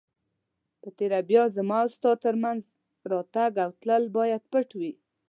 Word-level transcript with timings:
په 0.81 0.89
تېره 0.97 1.19
بیا 1.29 1.43
زما 1.57 1.79
او 1.83 1.89
ستا 1.95 2.11
تر 2.23 2.35
مینځ 2.41 2.61
راتګ 3.11 3.51
او 3.63 3.69
تلل 3.81 4.03
باید 4.17 4.43
پټ 4.51 4.69
وي. 4.79 4.91